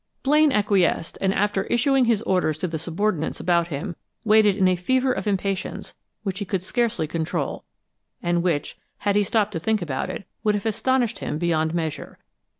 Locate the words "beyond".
11.37-11.75